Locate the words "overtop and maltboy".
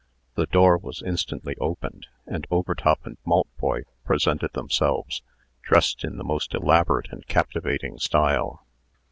2.49-3.83